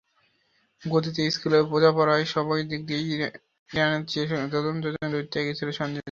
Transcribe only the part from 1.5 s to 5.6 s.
বোঝাপড়ায়—সবদিক দিয়েই ইরানের চেয়ে যোজন যোজন দূরত্বে এগিয়ে